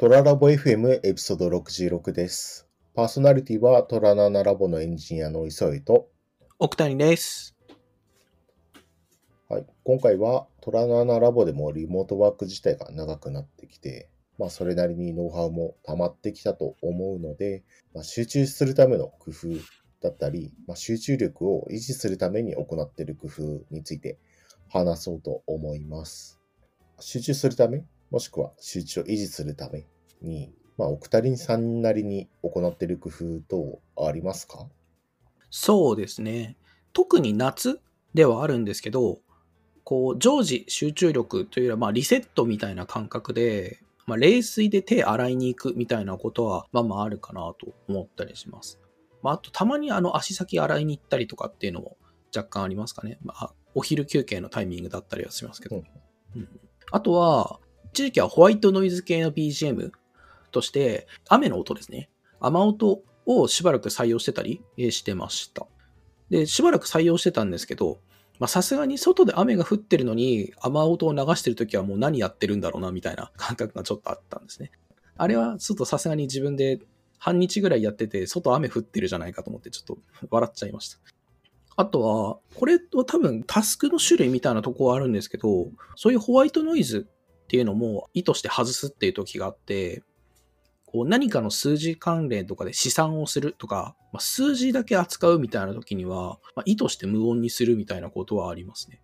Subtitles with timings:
[0.00, 2.68] トララボ FM エピソード66です。
[2.94, 6.08] パーソナリティはトラナナラボのエンジニアの磯井と、
[6.60, 7.56] 奥谷です。
[9.48, 14.08] はい、今回はトラナナラボでもリモートワーク自体が長くなってきて、
[14.38, 19.48] まあそれなりにノウハウも溜まってきたと思うので、まあ、集中するための工夫
[20.00, 23.42] だったり、まあ、集中力を維持するために行っている工夫
[23.72, 24.20] について
[24.68, 26.38] 話そうと思います。
[27.00, 29.86] 集中するため、もしくは集中を維持するため
[30.22, 34.66] に、まあ、お二人さんなりに行っている工夫等ありますか？
[35.50, 36.56] そうですね。
[36.92, 37.80] 特に夏
[38.14, 39.18] ではあるんですけど、
[39.84, 48.78] こう、常時集中力というよりは、まあ、リセットみたいな感覚で、まあ、冷水で手洗いに行くみたいなことは、まあまああるかなと思ったりします。
[49.22, 51.96] まあ、あと、たまにあの、足先洗いに行ったりとかっていうのも
[52.34, 53.18] 若干ありますかね。
[53.22, 55.76] まあ、お昼休憩のタイミングだったりはしますけど。
[55.76, 55.82] うん
[56.36, 56.48] うん
[56.90, 57.60] あとは、
[57.92, 59.90] 一時期はホワイトノイズ系の BGM
[60.50, 62.08] として、雨の音ですね。
[62.40, 65.66] 雨音をしばらく採用してたりしてました。
[66.30, 68.00] で、しばらく採用してたんですけど、
[68.38, 74.70] まさすがに外で雨が降ってるのに雨音を流してるときはもう何やってるんだろうなみたいな 感覚がちょっとあったんですね。
[75.16, 76.78] あれはちょっとさすがに自分で
[77.18, 79.98] 半日ぐらいやってて、外雨降ってるじゃないかと思ってちょっと
[80.30, 80.98] 笑っちゃいました。
[81.76, 87.08] あとは、これは多分タスクの種類みたいなとこはあるんですけど、そういうホワイトノイズ
[87.48, 90.02] っていうのも意図して外すっていう時があって、
[90.84, 99.00] こう何かの数字関連とかで試算をするとか、まあ、数字だけ扱うみたいな時には、まあ、意図して無音にするみたいなことはありますね。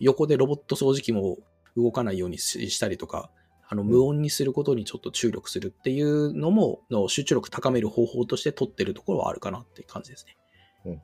[0.00, 1.38] 横でロボット掃除機も
[1.76, 3.30] 動かないようにししたりとか、
[3.68, 10.36] あの無音にすることにちょっと注力するっていうのも、の集中力高める方法として取ってるところはあるかなっていう感じですね。
[10.86, 11.02] うん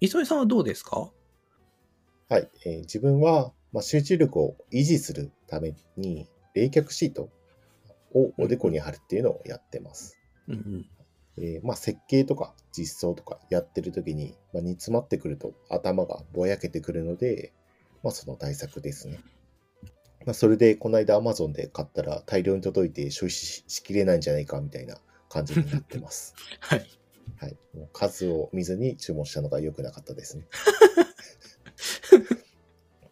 [0.00, 1.10] 磯井さんはどうですか？
[2.28, 7.30] はい、えー自分は、まあ、集中力を維持するために冷却シート
[8.14, 10.18] をおでこに貼るっていうのをやってます。
[10.48, 10.86] うんうん。
[11.40, 17.52] えーまあ、設計とか実装とかやってる時に、まあ、煮詰まってくると頭がぼやけてくるので、
[18.02, 19.20] まあ、その対策ですね。
[20.26, 26.34] まあ、それでこの間 Amazon で買ったら大量に届いて消費ししきれないんじゃないかみたいな感じになってます。
[26.60, 26.86] はい。
[27.36, 30.46] はい、もう数を見ずに注文したのが良くなかったですね。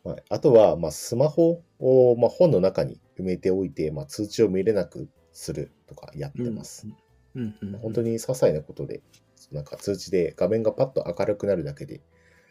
[0.06, 6.87] はい、あとは、まあ、スマホを、まあ、本の中に埋めておいて、まあ、通知を見れなくするとかやってます。
[7.34, 7.78] うんうん。
[7.78, 9.03] 本当に些細なことで、
[9.50, 12.03] なんか通知で画面がパッと明るくなるだけで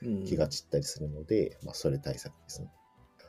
[0.01, 2.69] に気が散ったりするので、まあ、それ対策ですね。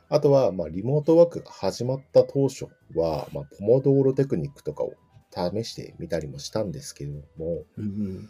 [0.09, 4.93] あとは、まあ、リモートワークが始まった当初は、まあ、ポモドーロテクニックとかを
[5.31, 8.29] 試してみたりもしたんですけれども、うんうん。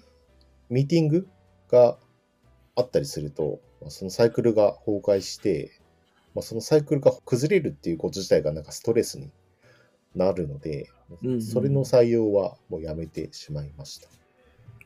[0.69, 1.27] ミーティング
[1.71, 1.97] が
[2.75, 5.71] あったりすると、まあそのサイクルが崩壊して、
[6.37, 9.31] まあ、そのサイクルが崩れるっていうこと自体がなんかストレスに
[10.15, 10.91] なるので、
[11.23, 14.07] うんうんそれの採用はもうやめてしまいました。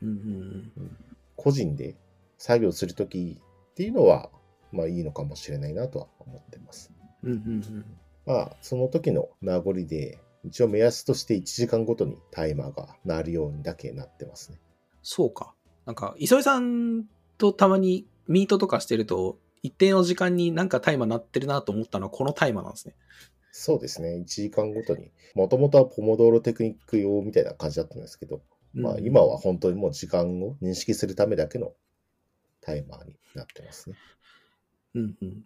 [0.02, 0.72] うんうん
[1.36, 1.98] 個人で
[2.38, 4.30] 作業するときっていうのは、
[4.72, 6.90] まあいいのかもしれないなとは思ってます。
[7.24, 7.32] うん。
[7.32, 7.86] うんうんうん。
[8.26, 14.60] まあ、その時の名残で、一応目安として1時間ごとにタイマーが鳴るようにだけなってますね。
[15.02, 15.54] そうか。
[15.86, 17.04] なんか、磯井さん
[17.38, 22.96] とたまにミートとかしてると、一定の時間になんかタイマー鳴ってるなと思ったのはこのタイマーなんですね。
[23.52, 24.16] そうですね。
[24.16, 25.12] 1時間ごとに。
[25.36, 28.42] もともとはポモドーロテクニック用みたいな感じだったんですけど、
[28.74, 31.74] まあうん今は本当にもう時間を認識するためだけの
[32.62, 33.98] タイマーになってますね。
[34.96, 35.44] うんうん。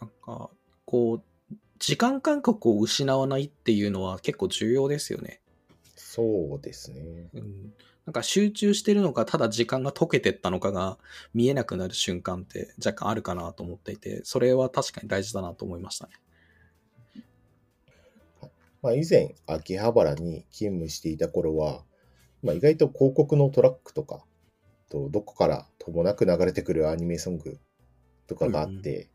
[0.00, 0.50] なんか、
[0.84, 5.40] こう、時間感覚を失わないっていうのは結構重要ですよね。
[5.96, 7.28] そうですね。
[7.34, 7.74] うん。
[8.06, 10.98] なんか集中してるのか、ただ時間が溶けてったのかが
[11.32, 16.12] 見えなくなる瞬間って若干あるかなと思っていて、それは確かに大事だなと思いましたね。
[18.82, 21.82] まあ以前、秋葉原に勤務していた頃は、
[22.42, 24.22] まあ意外と広告のトラックとか、
[24.90, 27.58] とどこからともなく流れてくるアニメソング
[28.26, 29.08] とかがあって、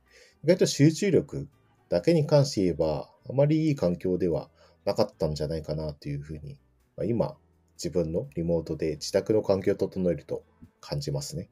[0.43, 1.47] 意外と集中力
[1.89, 4.49] だけに関して言えば、あまりいい環境では
[4.85, 6.57] なかったんじゃないかなというふうに、
[6.97, 7.37] まあ、今、
[7.81, 10.43] 自分のリモートで自宅の環境を整えると
[10.81, 11.49] 感じますね。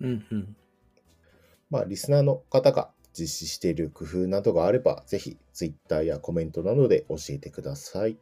[0.00, 0.56] うんうん。
[1.70, 8.18] まあ、リスナーの方が実施している工夫などがあれば、ぜひ Twitter やコメントなどで教えてください。